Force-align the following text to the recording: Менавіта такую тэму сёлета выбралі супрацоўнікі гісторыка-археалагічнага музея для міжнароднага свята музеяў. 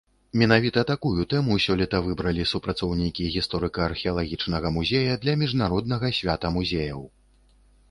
Менавіта 0.41 0.83
такую 0.91 1.25
тэму 1.33 1.57
сёлета 1.65 1.99
выбралі 2.07 2.47
супрацоўнікі 2.53 3.29
гісторыка-археалагічнага 3.37 4.73
музея 4.81 5.13
для 5.27 5.39
міжнароднага 5.45 6.13
свята 6.23 6.47
музеяў. 6.59 7.09